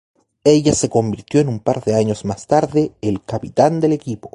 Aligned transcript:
Ella 0.45 0.73
se 0.73 0.89
convirtió 0.89 1.41
en 1.41 1.47
un 1.47 1.59
par 1.59 1.83
de 1.83 1.93
años 1.93 2.25
más 2.25 2.47
tarde, 2.47 2.91
el 3.03 3.21
capitán 3.23 3.79
del 3.79 3.93
equipo. 3.93 4.29